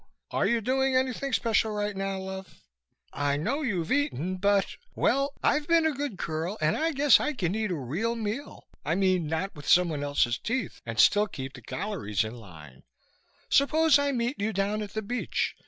[0.31, 2.59] Are you doing anything special right now, love?
[3.13, 7.33] I know you've eaten, but well, I've been a good girl and I guess I
[7.33, 11.53] can eat a real meal, I mean not with somebody else's teeth, and still keep
[11.53, 12.81] the calories in line.
[13.47, 15.55] Suppose I meet you down at the Beach?